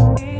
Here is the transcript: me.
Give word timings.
me. 0.00 0.33